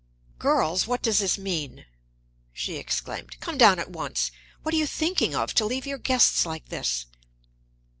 "Girls, 0.39 0.87
what 0.87 1.03
does 1.03 1.19
this 1.19 1.37
mean?" 1.37 1.85
she 2.51 2.77
exclaimed. 2.77 3.39
"Come 3.39 3.55
down 3.55 3.77
at 3.77 3.91
once. 3.91 4.31
What 4.63 4.73
are 4.73 4.77
you 4.79 4.87
thinking 4.87 5.35
of, 5.35 5.53
to 5.53 5.63
leave 5.65 5.85
your 5.85 5.99
guests 5.99 6.43
like 6.43 6.69
this!" 6.69 7.05